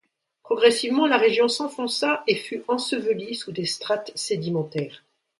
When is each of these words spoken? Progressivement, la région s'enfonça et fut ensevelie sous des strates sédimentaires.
Progressivement, 0.41 1.05
la 1.05 1.19
région 1.19 1.47
s'enfonça 1.47 2.23
et 2.25 2.33
fut 2.35 2.63
ensevelie 2.67 3.35
sous 3.35 3.51
des 3.51 3.67
strates 3.67 4.11
sédimentaires. 4.15 5.03